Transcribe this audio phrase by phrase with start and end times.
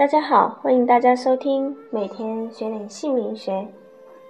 [0.00, 3.68] 大家好，欢迎大家收听每天学点姓名学。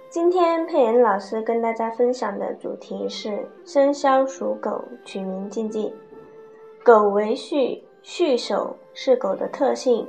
[0.09, 5.95] 今天佩妍老师跟大家分享的主题是生肖属狗取名禁忌。
[6.83, 10.05] 狗为戌，戌首是狗的特性，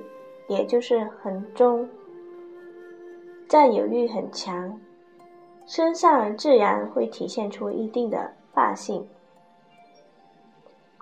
[0.49, 1.89] 也就是很忠，
[3.47, 4.77] 占有欲很强，
[5.64, 9.07] 身上自然会体现出一定的霸性。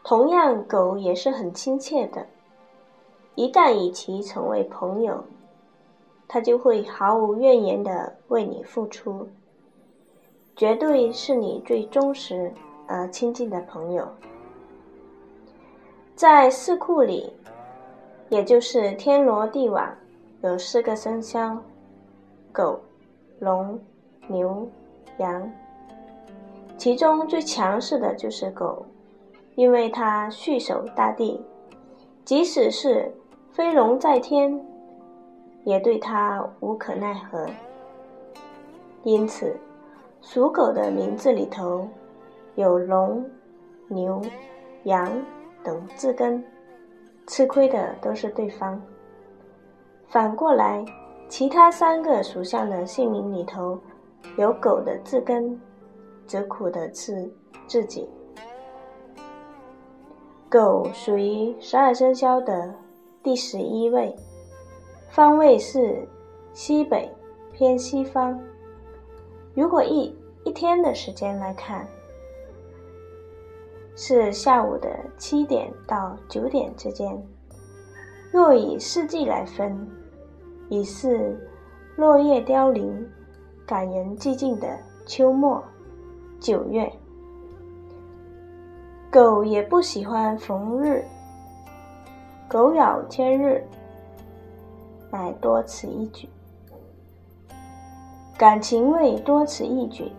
[0.04, 2.26] 同样，狗也是很亲切的。
[3.40, 5.24] 一旦与其成为朋友，
[6.28, 9.26] 他就会毫无怨言的为你付出，
[10.54, 12.52] 绝对是你最忠实
[12.86, 14.06] 而亲近的朋友。
[16.14, 17.32] 在四库里，
[18.28, 19.90] 也就是天罗地网，
[20.42, 21.56] 有四个生肖：
[22.52, 22.78] 狗、
[23.38, 23.80] 龙、
[24.28, 24.68] 牛、
[25.16, 25.50] 羊。
[26.76, 28.84] 其中最强势的就是狗，
[29.54, 31.40] 因为它蓄守大地，
[32.22, 33.10] 即使是。
[33.52, 34.64] 飞龙在天，
[35.64, 37.46] 也对他无可奈何。
[39.02, 39.56] 因此，
[40.20, 41.86] 属狗的名字里头
[42.54, 43.28] 有龙、
[43.88, 44.22] 牛、
[44.84, 45.10] 羊
[45.64, 46.42] 等字根，
[47.26, 48.80] 吃亏的都是对方。
[50.06, 50.84] 反过来，
[51.28, 53.76] 其他三个属相的姓名里头
[54.36, 55.60] 有狗的字根，
[56.24, 57.28] 则苦的是
[57.66, 58.08] 自己。
[60.48, 62.72] 狗属于十二生肖的。
[63.22, 64.16] 第十一位，
[65.10, 66.08] 方位是
[66.54, 67.06] 西北
[67.52, 68.40] 偏西方。
[69.54, 71.86] 如果一一天的时间来看，
[73.94, 77.22] 是下午的七点到九点之间。
[78.32, 79.86] 若以四季来分，
[80.70, 81.38] 已是
[81.96, 83.06] 落叶凋零、
[83.66, 85.62] 感人寂静的秋末
[86.40, 86.90] 九月。
[89.10, 91.04] 狗也不喜欢逢日。
[92.50, 93.64] 狗咬千日，
[95.08, 96.28] 乃多此一举。
[98.36, 100.10] 感情未多此一举，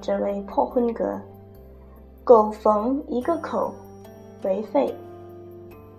[0.00, 1.16] 则为破婚格。
[2.24, 3.72] 狗逢一个口
[4.42, 4.92] 为吠，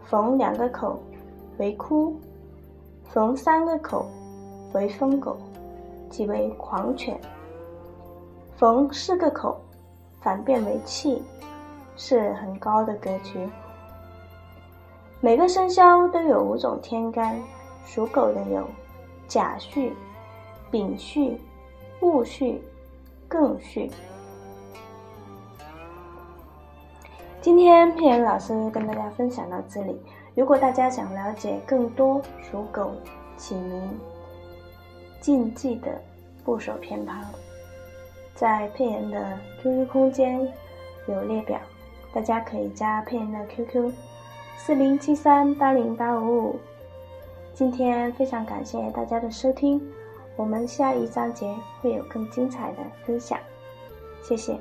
[0.03, 0.99] 逢两个口
[1.57, 2.13] 为哭，
[3.05, 4.05] 逢三个口
[4.73, 5.37] 为疯狗，
[6.09, 7.17] 即为狂犬。
[8.57, 9.57] 逢四个口
[10.19, 11.23] 反变为气，
[11.95, 13.49] 是很高的格局。
[15.21, 17.41] 每个生肖都有五种天干，
[17.85, 18.67] 属狗的有
[19.27, 19.93] 甲戌、
[20.69, 21.39] 丙戌、
[22.01, 22.61] 戊戌、
[23.29, 23.89] 庚戌。
[27.41, 29.99] 今天佩妍老师跟大家分享到这里。
[30.35, 32.91] 如果大家想了解更多属狗
[33.37, 33.97] 起名
[35.21, 35.89] 禁忌的
[36.43, 37.23] 部首偏旁，
[38.35, 40.45] 在佩妍的 QQ 空间
[41.07, 41.57] 有列表，
[42.13, 43.91] 大家可以加佩妍的 QQ。
[44.57, 46.59] 四零七三八零八五五，
[47.53, 49.79] 今天非常感谢大家的收听，
[50.35, 53.37] 我们下一章节会有更精彩的分享，
[54.23, 54.57] 谢谢。